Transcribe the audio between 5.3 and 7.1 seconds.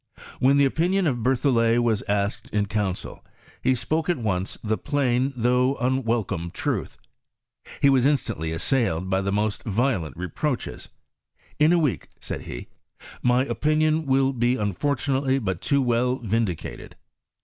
though unwelcome truth.